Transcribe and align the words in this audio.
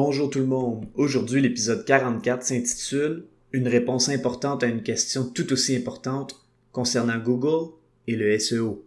Bonjour 0.00 0.30
tout 0.30 0.38
le 0.38 0.46
monde. 0.46 0.86
Aujourd'hui, 0.94 1.42
l'épisode 1.42 1.84
44 1.84 2.44
s'intitule 2.44 3.24
Une 3.50 3.66
réponse 3.66 4.08
importante 4.08 4.62
à 4.62 4.68
une 4.68 4.84
question 4.84 5.24
tout 5.24 5.52
aussi 5.52 5.74
importante 5.74 6.36
concernant 6.70 7.18
Google 7.18 7.72
et 8.06 8.14
le 8.14 8.38
SEO. 8.38 8.86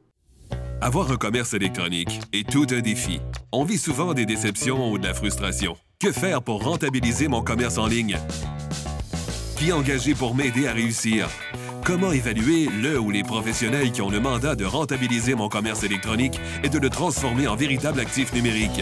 Avoir 0.79 1.11
un 1.11 1.17
commerce 1.17 1.53
électronique 1.53 2.21
est 2.31 2.49
tout 2.49 2.65
un 2.71 2.79
défi. 2.79 3.19
On 3.51 3.65
vit 3.65 3.77
souvent 3.77 4.13
des 4.13 4.25
déceptions 4.25 4.89
ou 4.89 4.97
de 4.97 5.05
la 5.05 5.13
frustration. 5.13 5.75
Que 5.99 6.13
faire 6.13 6.41
pour 6.41 6.63
rentabiliser 6.63 7.27
mon 7.27 7.41
commerce 7.41 7.77
en 7.77 7.87
ligne? 7.87 8.17
Qui 9.57 9.73
engager 9.73 10.15
pour 10.15 10.33
m'aider 10.33 10.65
à 10.65 10.71
réussir? 10.71 11.27
Comment 11.83 12.13
évaluer 12.13 12.69
le 12.81 12.97
ou 12.97 13.11
les 13.11 13.23
professionnels 13.23 13.91
qui 13.91 14.01
ont 14.01 14.09
le 14.09 14.21
mandat 14.21 14.55
de 14.55 14.63
rentabiliser 14.63 15.35
mon 15.35 15.49
commerce 15.49 15.83
électronique 15.83 16.39
et 16.63 16.69
de 16.69 16.79
le 16.79 16.89
transformer 16.89 17.49
en 17.49 17.57
véritable 17.57 17.99
actif 17.99 18.31
numérique? 18.33 18.81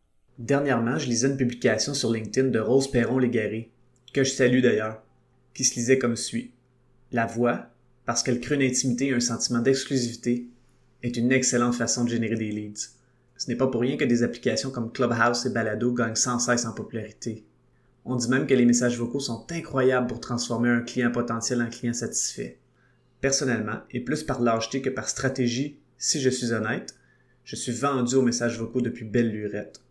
Dernièrement, 0.41 0.97
je 0.97 1.05
lisais 1.05 1.27
une 1.27 1.37
publication 1.37 1.93
sur 1.93 2.11
LinkedIn 2.11 2.47
de 2.47 2.57
Rose 2.57 2.89
Perron-Légaré, 2.89 3.69
que 4.11 4.23
je 4.23 4.31
salue 4.31 4.63
d'ailleurs, 4.63 5.03
qui 5.53 5.63
se 5.63 5.75
lisait 5.75 5.99
comme 5.99 6.15
suit. 6.15 6.51
La 7.11 7.27
voix, 7.27 7.67
parce 8.07 8.23
qu'elle 8.23 8.39
crée 8.39 8.55
une 8.55 8.63
intimité 8.63 9.09
et 9.09 9.13
un 9.13 9.19
sentiment 9.19 9.59
d'exclusivité, 9.59 10.47
est 11.03 11.15
une 11.15 11.31
excellente 11.31 11.75
façon 11.75 12.05
de 12.05 12.09
générer 12.09 12.37
des 12.37 12.49
leads. 12.49 12.89
Ce 13.37 13.49
n'est 13.49 13.55
pas 13.55 13.67
pour 13.67 13.81
rien 13.81 13.97
que 13.97 14.03
des 14.03 14.23
applications 14.23 14.71
comme 14.71 14.91
Clubhouse 14.91 15.45
et 15.45 15.51
Balado 15.51 15.93
gagnent 15.93 16.15
sans 16.15 16.39
cesse 16.39 16.65
en 16.65 16.73
popularité. 16.73 17.45
On 18.03 18.15
dit 18.15 18.27
même 18.27 18.47
que 18.47 18.55
les 18.55 18.65
messages 18.65 18.97
vocaux 18.97 19.19
sont 19.19 19.45
incroyables 19.51 20.07
pour 20.07 20.21
transformer 20.21 20.69
un 20.69 20.81
client 20.81 21.11
potentiel 21.11 21.61
en 21.61 21.69
client 21.69 21.93
satisfait. 21.93 22.57
Personnellement, 23.19 23.81
et 23.91 23.99
plus 23.99 24.23
par 24.23 24.41
lâcheté 24.41 24.81
que 24.81 24.89
par 24.89 25.07
stratégie, 25.07 25.77
si 25.99 26.19
je 26.19 26.31
suis 26.31 26.51
honnête, 26.51 26.95
je 27.43 27.55
suis 27.55 27.73
vendu 27.73 28.15
aux 28.15 28.23
messages 28.23 28.57
vocaux 28.57 28.81
depuis 28.81 29.05
belle 29.05 29.29
lurette. 29.29 29.81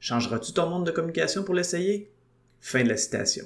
Changeras-tu 0.00 0.52
ton 0.52 0.68
monde 0.68 0.86
de 0.86 0.90
communication 0.90 1.42
pour 1.42 1.54
l'essayer? 1.54 2.10
Fin 2.60 2.84
de 2.84 2.88
la 2.88 2.96
citation. 2.96 3.44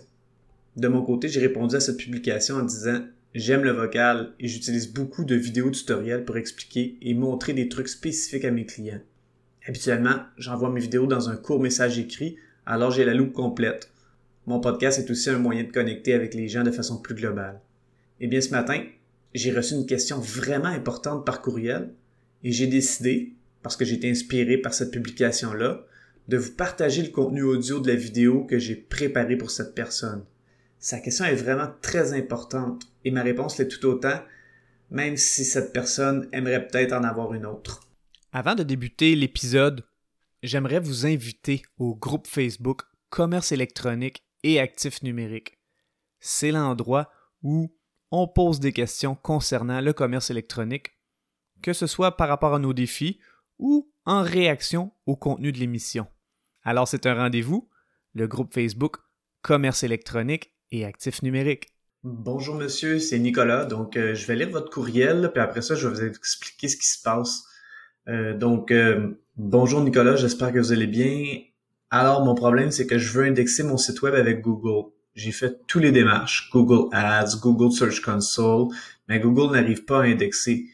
De 0.77 0.89
mon 0.89 1.03
côté, 1.03 1.29
j'ai 1.29 1.41
répondu 1.41 1.77
à 1.77 1.81
cette 1.81 1.97
publication 1.97 2.57
en 2.57 2.63
disant 2.63 3.03
J'aime 3.35 3.63
le 3.63 3.71
vocal 3.71 4.33
et 4.41 4.49
j'utilise 4.49 4.93
beaucoup 4.93 5.25
de 5.25 5.37
vidéos 5.37 5.71
tutoriels 5.71 6.25
pour 6.25 6.37
expliquer 6.37 6.99
et 7.01 7.15
montrer 7.15 7.53
des 7.53 7.69
trucs 7.69 7.89
spécifiques 7.89 8.45
à 8.45 8.51
mes 8.51 8.67
clients. 8.67 9.01
Habituellement, 9.67 10.17
j'envoie 10.37 10.71
mes 10.71 10.81
vidéos 10.81 11.07
dans 11.07 11.29
un 11.29 11.37
court 11.37 11.61
message 11.61 11.99
écrit, 11.99 12.37
alors 12.67 12.91
j'ai 12.91 13.05
la 13.05 13.15
loupe 13.15 13.33
complète. 13.33 13.93
Mon 14.47 14.59
podcast 14.59 14.99
est 14.99 15.11
aussi 15.11 15.31
un 15.31 15.39
moyen 15.39 15.63
de 15.63 15.71
connecter 15.71 16.13
avec 16.13 16.35
les 16.35 16.49
gens 16.49 16.65
de 16.65 16.73
façon 16.73 16.99
plus 16.99 17.15
globale. 17.15 17.61
Eh 18.19 18.27
bien, 18.27 18.41
ce 18.41 18.51
matin, 18.51 18.83
j'ai 19.33 19.53
reçu 19.53 19.75
une 19.75 19.87
question 19.87 20.19
vraiment 20.19 20.67
importante 20.67 21.25
par 21.25 21.41
courriel 21.41 21.91
et 22.43 22.51
j'ai 22.51 22.67
décidé, 22.67 23.35
parce 23.63 23.77
que 23.77 23.85
j'ai 23.85 23.95
été 23.95 24.11
inspiré 24.11 24.59
par 24.59 24.75
cette 24.75 24.91
publication-là, 24.91 25.85
de 26.29 26.37
vous 26.37 26.53
partager 26.53 27.03
le 27.03 27.11
contenu 27.11 27.43
audio 27.43 27.81
de 27.81 27.89
la 27.89 27.97
vidéo 27.97 28.45
que 28.45 28.59
j'ai 28.59 28.77
préparé 28.77 29.37
pour 29.37 29.51
cette 29.51 29.75
personne. 29.75 30.25
Sa 30.79 30.99
question 30.99 31.25
est 31.25 31.35
vraiment 31.35 31.69
très 31.83 32.13
importante 32.13 32.85
et 33.05 33.11
ma 33.11 33.23
réponse 33.23 33.59
l'est 33.59 33.69
tout 33.69 33.87
autant, 33.87 34.21
même 34.91 35.17
si 35.17 35.45
cette 35.45 35.73
personne 35.73 36.29
aimerait 36.33 36.67
peut-être 36.67 36.93
en 36.93 37.05
avoir 37.05 37.35
une 37.35 37.47
autre. 37.47 37.89
Avant 38.33 38.55
de 38.55 38.63
débuter 38.63 39.15
l'épisode, 39.15 39.85
j'aimerais 40.43 40.81
vous 40.81 41.07
inviter 41.07 41.63
au 41.79 41.95
groupe 41.95 42.27
Facebook 42.27 42.83
Commerce 43.09 43.53
électronique 43.53 44.25
et 44.43 44.61
actifs 44.61 45.03
numériques. 45.03 45.59
C'est 46.21 46.53
l'endroit 46.53 47.11
où 47.43 47.75
on 48.11 48.29
pose 48.29 48.61
des 48.61 48.73
questions 48.73 49.15
concernant 49.15 49.81
le 49.81 49.93
commerce 49.93 50.31
électronique, 50.31 50.93
que 51.63 51.73
ce 51.73 51.87
soit 51.87 52.17
par 52.17 52.29
rapport 52.29 52.55
à 52.55 52.59
nos 52.59 52.73
défis 52.73 53.19
ou 53.59 53.90
en 54.07 54.23
réaction 54.23 54.93
au 55.07 55.17
contenu 55.17 55.53
de 55.53 55.59
l'émission. 55.59 56.07
Alors 56.63 56.89
c'est 56.89 57.07
un 57.07 57.15
rendez-vous, 57.15 57.69
le 58.15 58.27
groupe 58.27 58.53
Facebook 58.53 58.97
Commerce 59.43 59.83
électronique 59.83 60.53
et 60.71 60.85
actifs 60.85 61.23
numériques. 61.23 61.69
Bonjour 62.03 62.55
monsieur, 62.55 62.99
c'est 62.99 63.19
Nicolas. 63.19 63.65
Donc 63.65 63.97
euh, 63.97 64.15
je 64.15 64.27
vais 64.27 64.37
lire 64.37 64.51
votre 64.51 64.71
courriel, 64.71 65.31
puis 65.33 65.43
après 65.43 65.63
ça 65.63 65.75
je 65.75 65.89
vais 65.89 65.95
vous 65.95 66.05
expliquer 66.05 66.69
ce 66.69 66.77
qui 66.77 66.89
se 66.89 67.03
passe. 67.03 67.45
Euh, 68.09 68.37
donc 68.37 68.71
euh, 68.71 69.19
bonjour 69.37 69.83
Nicolas, 69.83 70.17
j'espère 70.17 70.53
que 70.53 70.59
vous 70.59 70.73
allez 70.73 70.87
bien. 70.87 71.39
Alors 71.91 72.25
mon 72.25 72.35
problème 72.35 72.71
c'est 72.71 72.87
que 72.87 72.99
je 72.99 73.13
veux 73.13 73.25
indexer 73.25 73.63
mon 73.63 73.77
site 73.77 74.01
web 74.03 74.15
avec 74.15 74.41
Google. 74.41 74.91
J'ai 75.15 75.33
fait 75.33 75.67
tous 75.67 75.79
les 75.79 75.93
démarches, 75.93 76.49
Google 76.53 76.89
Ads, 76.93 77.39
Google 77.43 77.73
Search 77.73 78.01
Console, 78.01 78.69
mais 79.09 79.19
Google 79.21 79.53
n'arrive 79.53 79.85
pas 79.85 80.01
à 80.01 80.05
indexer. 80.05 80.67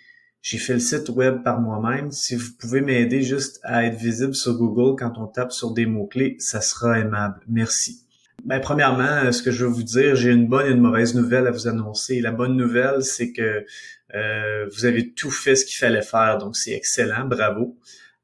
J'ai 0.47 0.59
fait 0.59 0.75
le 0.75 0.79
site 0.79 1.09
web 1.09 1.43
par 1.43 1.61
moi-même. 1.61 2.13
Si 2.13 2.37
vous 2.37 2.53
pouvez 2.57 2.81
m'aider 2.81 3.21
juste 3.21 3.59
à 3.65 3.85
être 3.85 3.97
visible 3.97 4.33
sur 4.33 4.55
Google 4.55 4.97
quand 4.97 5.19
on 5.19 5.27
tape 5.27 5.51
sur 5.51 5.73
des 5.73 5.87
mots-clés, 5.87 6.37
ça 6.39 6.61
sera 6.61 7.01
aimable. 7.01 7.41
Merci. 7.49 8.07
Ben, 8.45 8.61
premièrement, 8.61 9.33
ce 9.33 9.43
que 9.43 9.51
je 9.51 9.65
veux 9.65 9.71
vous 9.73 9.83
dire, 9.83 10.15
j'ai 10.15 10.31
une 10.31 10.47
bonne 10.47 10.67
et 10.67 10.71
une 10.71 10.81
mauvaise 10.81 11.17
nouvelle 11.17 11.49
à 11.49 11.51
vous 11.51 11.67
annoncer. 11.67 12.21
La 12.21 12.31
bonne 12.31 12.57
nouvelle, 12.57 13.03
c'est 13.03 13.33
que 13.33 13.67
euh, 14.15 14.67
vous 14.73 14.85
avez 14.85 15.13
tout 15.15 15.33
fait 15.33 15.57
ce 15.57 15.67
qu'il 15.67 15.79
fallait 15.79 16.01
faire, 16.01 16.39
donc 16.39 16.57
c'est 16.57 16.75
excellent, 16.75 17.25
bravo. 17.25 17.77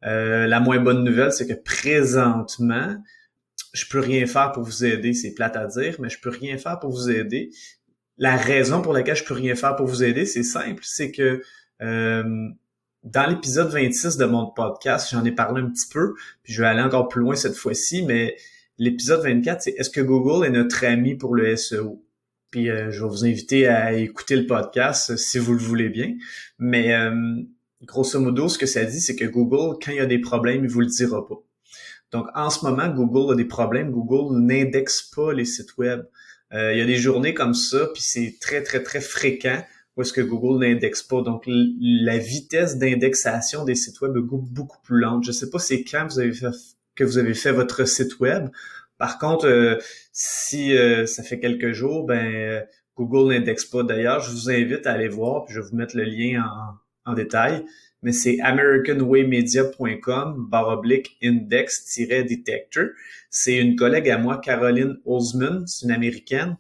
Euh, 0.04 0.46
la 0.46 0.60
moins 0.60 0.78
bonne 0.78 1.02
nouvelle, 1.02 1.32
c'est 1.32 1.48
que 1.48 1.60
présentement, 1.60 3.02
je 3.72 3.84
peux 3.90 3.98
rien 3.98 4.26
faire 4.26 4.52
pour 4.52 4.62
vous 4.62 4.84
aider. 4.84 5.12
C'est 5.12 5.34
plate 5.34 5.56
à 5.56 5.66
dire, 5.66 5.96
mais 5.98 6.08
je 6.08 6.20
peux 6.20 6.30
rien 6.30 6.56
faire 6.56 6.78
pour 6.78 6.92
vous 6.92 7.10
aider. 7.10 7.50
La 8.16 8.36
raison 8.36 8.80
pour 8.80 8.92
laquelle 8.92 9.16
je 9.16 9.24
peux 9.24 9.34
rien 9.34 9.56
faire 9.56 9.74
pour 9.74 9.88
vous 9.88 10.04
aider, 10.04 10.24
c'est 10.24 10.44
simple, 10.44 10.82
c'est 10.84 11.10
que 11.10 11.42
euh, 11.82 12.48
dans 13.02 13.28
l'épisode 13.28 13.68
26 13.68 14.16
de 14.16 14.24
mon 14.24 14.46
podcast, 14.46 15.08
j'en 15.10 15.24
ai 15.24 15.32
parlé 15.32 15.60
un 15.60 15.70
petit 15.70 15.88
peu, 15.92 16.14
puis 16.42 16.52
je 16.52 16.62
vais 16.62 16.68
aller 16.68 16.82
encore 16.82 17.08
plus 17.08 17.20
loin 17.20 17.34
cette 17.34 17.56
fois-ci, 17.56 18.04
mais 18.04 18.36
l'épisode 18.78 19.22
24, 19.22 19.62
c'est 19.62 19.70
est-ce 19.72 19.90
que 19.90 20.00
Google 20.00 20.46
est 20.46 20.50
notre 20.50 20.84
ami 20.84 21.16
pour 21.16 21.34
le 21.34 21.56
SEO? 21.56 22.04
Puis 22.50 22.70
euh, 22.70 22.90
je 22.90 23.02
vais 23.02 23.08
vous 23.08 23.24
inviter 23.24 23.66
à 23.66 23.92
écouter 23.94 24.36
le 24.36 24.46
podcast 24.46 25.16
si 25.16 25.38
vous 25.38 25.54
le 25.54 25.58
voulez 25.58 25.88
bien. 25.88 26.14
Mais 26.58 26.94
euh, 26.94 27.42
grosso 27.82 28.20
modo, 28.20 28.48
ce 28.48 28.58
que 28.58 28.66
ça 28.66 28.84
dit, 28.84 29.00
c'est 29.00 29.16
que 29.16 29.24
Google, 29.24 29.78
quand 29.82 29.90
il 29.90 29.96
y 29.96 30.00
a 30.00 30.06
des 30.06 30.20
problèmes, 30.20 30.64
il 30.64 30.70
vous 30.70 30.80
le 30.80 30.86
dira 30.86 31.26
pas. 31.26 31.42
Donc 32.12 32.26
en 32.34 32.50
ce 32.50 32.64
moment, 32.64 32.88
Google 32.88 33.32
a 33.32 33.36
des 33.36 33.46
problèmes. 33.46 33.90
Google 33.90 34.38
n'indexe 34.38 35.02
pas 35.02 35.32
les 35.32 35.46
sites 35.46 35.76
web. 35.78 36.02
il 36.52 36.76
y 36.76 36.80
a 36.80 36.84
des 36.84 36.96
journées 36.96 37.32
comme 37.32 37.54
ça, 37.54 37.88
puis 37.94 38.02
c'est 38.02 38.36
très, 38.38 38.62
très, 38.62 38.82
très 38.82 39.00
fréquent 39.00 39.62
où 39.96 40.02
est-ce 40.02 40.12
que 40.12 40.20
Google 40.20 40.64
n'indexe 40.64 41.02
pas. 41.02 41.22
Donc, 41.22 41.44
la 41.46 42.18
vitesse 42.18 42.78
d'indexation 42.78 43.64
des 43.64 43.74
sites 43.74 44.00
web 44.00 44.16
est 44.16 44.20
beaucoup 44.20 44.80
plus 44.82 45.00
lente. 45.00 45.24
Je 45.24 45.30
ne 45.30 45.34
sais 45.34 45.50
pas 45.50 45.58
c'est 45.58 45.84
quand 45.84 46.06
vous 46.06 46.18
avez 46.18 46.32
fait, 46.32 46.46
que 46.94 47.04
vous 47.04 47.18
avez 47.18 47.34
fait 47.34 47.52
votre 47.52 47.86
site 47.86 48.18
web. 48.20 48.48
Par 48.98 49.18
contre, 49.18 49.46
euh, 49.46 49.76
si 50.12 50.76
euh, 50.76 51.06
ça 51.06 51.22
fait 51.22 51.38
quelques 51.40 51.72
jours, 51.72 52.04
ben 52.06 52.34
euh, 52.34 52.60
Google 52.96 53.34
n'indexe 53.34 53.64
pas. 53.64 53.82
D'ailleurs, 53.82 54.20
je 54.20 54.30
vous 54.30 54.50
invite 54.50 54.86
à 54.86 54.92
aller 54.92 55.08
voir, 55.08 55.44
puis 55.44 55.54
je 55.54 55.60
vais 55.60 55.66
vous 55.68 55.76
mettre 55.76 55.96
le 55.96 56.04
lien 56.04 56.44
en, 56.44 56.74
en 57.10 57.14
détail. 57.14 57.64
Mais 58.02 58.12
c'est 58.12 58.40
americanwaymedia.com 58.40 60.46
baroblique 60.48 61.16
index-detector. 61.22 62.86
C'est 63.30 63.56
une 63.56 63.76
collègue 63.76 64.08
à 64.08 64.18
moi, 64.18 64.38
Caroline 64.38 64.98
Osman, 65.04 65.66
c'est 65.66 65.86
une 65.86 65.92
américaine 65.92 66.56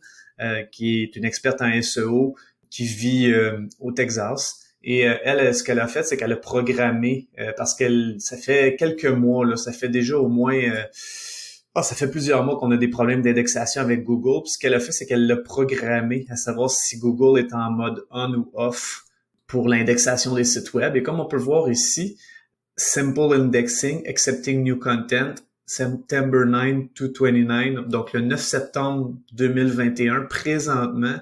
qui 0.72 1.04
est 1.04 1.14
une 1.14 1.24
experte 1.24 1.62
en 1.62 1.80
SEO, 1.82 2.34
qui 2.72 2.84
vit 2.84 3.30
euh, 3.30 3.60
au 3.78 3.92
Texas. 3.92 4.58
Et 4.82 5.06
euh, 5.06 5.14
elle, 5.22 5.54
ce 5.54 5.62
qu'elle 5.62 5.78
a 5.78 5.86
fait, 5.86 6.02
c'est 6.02 6.16
qu'elle 6.16 6.32
a 6.32 6.36
programmé 6.36 7.28
euh, 7.38 7.52
parce 7.56 7.74
qu'elle, 7.74 8.16
ça 8.18 8.36
fait 8.36 8.74
quelques 8.76 9.04
mois, 9.04 9.46
là, 9.46 9.56
ça 9.56 9.72
fait 9.72 9.90
déjà 9.90 10.18
au 10.18 10.28
moins, 10.28 10.58
oh, 11.76 11.82
ça 11.82 11.94
fait 11.94 12.10
plusieurs 12.10 12.42
mois 12.44 12.58
qu'on 12.58 12.70
a 12.72 12.76
des 12.76 12.88
problèmes 12.88 13.22
d'indexation 13.22 13.82
avec 13.82 14.02
Google. 14.02 14.42
Puis 14.42 14.52
ce 14.54 14.58
qu'elle 14.58 14.74
a 14.74 14.80
fait, 14.80 14.90
c'est 14.90 15.06
qu'elle 15.06 15.26
l'a 15.26 15.36
programmé 15.36 16.26
à 16.30 16.36
savoir 16.36 16.70
si 16.70 16.98
Google 16.98 17.38
est 17.38 17.52
en 17.52 17.70
mode 17.70 18.04
on 18.10 18.32
ou 18.34 18.50
off 18.54 19.04
pour 19.46 19.68
l'indexation 19.68 20.34
des 20.34 20.44
sites 20.44 20.72
web. 20.72 20.96
Et 20.96 21.02
comme 21.02 21.20
on 21.20 21.26
peut 21.26 21.36
le 21.36 21.42
voir 21.42 21.70
ici, 21.70 22.16
Simple 22.74 23.34
Indexing, 23.34 24.08
Accepting 24.08 24.64
New 24.64 24.78
Content, 24.78 25.34
September 25.66 26.46
9 26.46 26.94
to 26.94 27.08
29, 27.20 27.88
donc 27.88 28.14
le 28.14 28.22
9 28.22 28.40
septembre 28.40 29.14
2021, 29.34 30.22
présentement, 30.22 31.18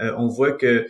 euh, 0.00 0.14
on 0.16 0.28
voit 0.28 0.52
que 0.52 0.86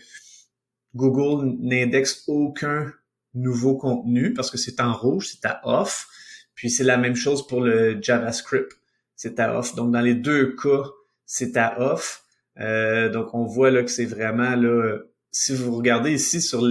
Google 0.94 1.56
n'indexe 1.60 2.24
aucun 2.26 2.92
nouveau 3.34 3.76
contenu 3.76 4.34
parce 4.34 4.50
que 4.50 4.58
c'est 4.58 4.80
en 4.80 4.92
rouge, 4.92 5.28
c'est 5.28 5.46
à 5.46 5.60
off. 5.64 6.08
Puis 6.54 6.70
c'est 6.70 6.84
la 6.84 6.98
même 6.98 7.16
chose 7.16 7.46
pour 7.46 7.60
le 7.60 8.00
JavaScript, 8.02 8.72
c'est 9.16 9.38
à 9.40 9.58
off. 9.58 9.74
Donc 9.74 9.92
dans 9.92 10.00
les 10.00 10.14
deux 10.14 10.54
cas, 10.56 10.84
c'est 11.26 11.56
à 11.56 11.80
off. 11.80 12.24
donc 12.56 13.34
on 13.34 13.44
voit 13.44 13.70
là 13.70 13.82
que 13.82 13.90
c'est 13.90 14.04
vraiment 14.04 14.56
là, 14.56 14.98
si 15.30 15.54
vous 15.54 15.74
regardez 15.76 16.12
ici 16.12 16.40
sur 16.40 16.62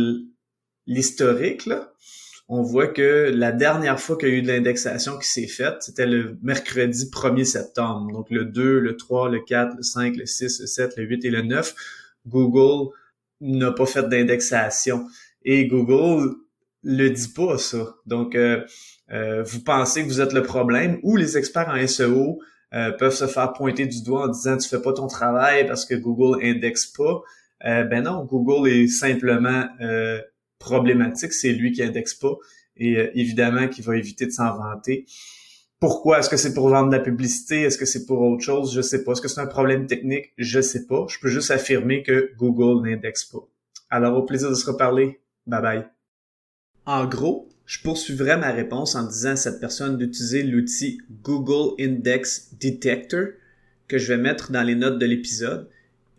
l'historique, 0.85 1.67
on 2.51 2.63
voit 2.63 2.87
que 2.87 3.31
la 3.31 3.51
dernière 3.51 3.99
fois 3.99 4.17
qu'il 4.17 4.29
y 4.29 4.31
a 4.31 4.35
eu 4.35 4.41
de 4.41 4.47
l'indexation 4.47 5.19
qui 5.19 5.27
s'est 5.27 5.47
faite, 5.47 5.77
c'était 5.81 6.07
le 6.07 6.37
mercredi 6.41 7.05
1er 7.05 7.45
septembre. 7.45 8.11
Donc 8.11 8.31
le 8.31 8.45
2, 8.45 8.79
le 8.79 8.97
3, 8.97 9.29
le 9.29 9.39
4, 9.39 9.77
le 9.77 9.83
5, 9.83 10.15
le 10.15 10.25
6, 10.25 10.61
le 10.61 10.65
7, 10.65 10.97
le 10.97 11.03
8 11.03 11.25
et 11.25 11.29
le 11.29 11.43
9. 11.43 11.75
Google 12.27 12.89
n'a 13.41 13.71
pas 13.71 13.85
fait 13.85 14.07
d'indexation. 14.07 15.05
Et 15.43 15.67
Google 15.67 16.35
le 16.83 17.09
dit 17.09 17.29
pas, 17.29 17.57
ça. 17.57 17.95
Donc, 18.05 18.35
euh, 18.35 18.63
euh, 19.11 19.43
vous 19.43 19.61
pensez 19.61 20.03
que 20.03 20.07
vous 20.07 20.21
êtes 20.21 20.33
le 20.33 20.43
problème 20.43 20.99
ou 21.03 21.15
les 21.15 21.37
experts 21.37 21.69
en 21.69 21.87
SEO 21.87 22.39
euh, 22.73 22.91
peuvent 22.91 23.13
se 23.13 23.27
faire 23.27 23.53
pointer 23.53 23.85
du 23.85 24.03
doigt 24.03 24.25
en 24.25 24.27
disant 24.27 24.57
tu 24.57 24.69
fais 24.69 24.81
pas 24.81 24.93
ton 24.93 25.07
travail 25.07 25.65
parce 25.67 25.85
que 25.85 25.95
Google 25.95 26.43
indexe 26.43 26.87
pas. 26.87 27.21
ben 27.61 28.03
non, 28.03 28.23
Google 28.25 28.69
est 28.69 28.87
simplement 28.87 29.67
problématique, 30.59 31.33
c'est 31.33 31.51
lui 31.51 31.71
qui 31.71 31.83
indexe 31.83 32.13
pas 32.13 32.35
et 32.77 32.97
évidemment 33.15 33.67
qui 33.67 33.81
va 33.81 33.97
éviter 33.97 34.25
de 34.25 34.31
s'en 34.31 34.55
vanter. 34.57 35.05
Pourquoi? 35.79 36.19
Est-ce 36.19 36.29
que 36.29 36.35
c'est 36.37 36.53
pour 36.53 36.69
vendre 36.69 36.89
de 36.89 36.97
la 36.97 37.01
publicité? 37.01 37.61
Est-ce 37.61 37.77
que 37.77 37.85
c'est 37.85 38.05
pour 38.05 38.21
autre 38.21 38.43
chose? 38.43 38.73
Je 38.73 38.81
sais 38.81 39.03
pas. 39.03 39.13
Est-ce 39.13 39.21
que 39.21 39.29
c'est 39.29 39.39
un 39.39 39.47
problème 39.47 39.87
technique? 39.87 40.33
Je 40.37 40.59
sais 40.59 40.85
pas. 40.85 41.05
Je 41.09 41.19
peux 41.19 41.29
juste 41.29 41.51
affirmer 41.51 42.03
que 42.03 42.31
Google 42.37 42.85
n'indexe 42.85 43.23
pas. 43.23 43.47
Alors, 43.89 44.17
au 44.17 44.23
plaisir 44.23 44.49
de 44.49 44.55
se 44.55 44.69
reparler. 44.69 45.21
Bye 45.47 45.61
bye. 45.61 45.85
En 46.85 47.05
gros, 47.05 47.47
je 47.65 47.79
poursuivrai 47.81 48.35
ma 48.35 48.51
réponse 48.51 48.95
en 48.95 49.03
disant 49.03 49.31
à 49.31 49.35
cette 49.37 49.59
personne 49.59 49.97
d'utiliser 49.97 50.43
l'outil 50.43 50.99
Google 51.23 51.75
Index 51.79 52.49
Detector 52.59 53.27
que 53.87 53.97
je 53.97 54.13
vais 54.13 54.21
mettre 54.21 54.51
dans 54.51 54.63
les 54.63 54.75
notes 54.75 54.99
de 54.99 55.05
l'épisode. 55.05 55.69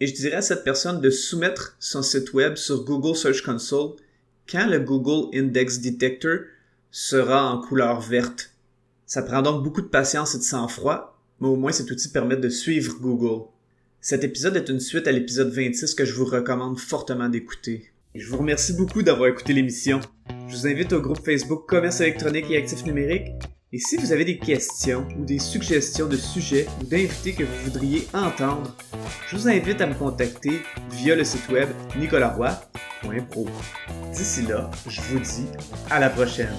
Et 0.01 0.07
je 0.07 0.15
dirais 0.15 0.37
à 0.37 0.43
cette 0.43 0.65
personne 0.65 1.03
de 1.03 1.11
soumettre 1.11 1.77
son 1.79 2.03
site 2.03 2.33
web 2.33 2.57
sur 2.57 2.85
Google 2.85 3.15
Search 3.15 3.43
Console 3.43 3.97
quand 4.51 4.67
le 4.67 4.81
Google 4.81 5.29
Index 5.37 5.81
Detector 5.81 6.39
sera 6.91 7.53
en 7.53 7.61
couleur 7.61 8.01
verte. 8.01 8.50
Ça 9.11 9.23
prend 9.23 9.43
donc 9.43 9.65
beaucoup 9.65 9.81
de 9.81 9.89
patience 9.89 10.37
et 10.37 10.39
de 10.39 10.45
sang-froid, 10.45 11.19
mais 11.41 11.49
au 11.49 11.57
moins 11.57 11.73
cet 11.73 11.91
outil 11.91 12.11
permet 12.11 12.37
de 12.37 12.49
suivre 12.49 12.95
Google. 13.01 13.49
Cet 14.01 14.23
épisode 14.23 14.55
est 14.55 14.69
une 14.69 14.79
suite 14.79 15.09
à 15.09 15.11
l'épisode 15.11 15.53
26 15.53 15.97
que 15.97 16.05
je 16.05 16.15
vous 16.15 16.27
recommande 16.27 16.79
fortement 16.79 17.29
d'écouter. 17.29 17.91
Je 18.15 18.31
vous 18.31 18.37
remercie 18.37 18.73
beaucoup 18.73 19.03
d'avoir 19.03 19.29
écouté 19.29 19.53
l'émission. 19.53 19.99
Je 20.47 20.55
vous 20.55 20.69
invite 20.69 20.93
au 20.93 21.01
groupe 21.01 21.25
Facebook 21.25 21.67
Commerce 21.67 22.01
électronique 22.01 22.47
et 22.51 22.59
actifs 22.59 22.85
numériques. 22.85 23.33
Et 23.73 23.79
si 23.81 23.97
vous 23.97 24.13
avez 24.13 24.25
des 24.25 24.39
questions 24.39 25.09
ou 25.19 25.25
des 25.25 25.41
suggestions 25.41 26.07
de 26.07 26.17
sujets 26.17 26.69
ou 26.81 26.85
d'invités 26.85 27.33
que 27.33 27.43
vous 27.43 27.65
voudriez 27.65 28.07
entendre, 28.15 28.77
je 29.27 29.37
vous 29.37 29.49
invite 29.49 29.81
à 29.81 29.89
me 29.89 29.95
contacter 29.95 30.63
via 30.93 31.17
le 31.17 31.25
site 31.25 31.49
web 31.49 31.69
nicolasroy.pro. 31.99 33.49
D'ici 34.15 34.43
là, 34.43 34.71
je 34.87 35.01
vous 35.01 35.19
dis 35.19 35.47
à 35.91 35.99
la 35.99 36.11
prochaine. 36.11 36.55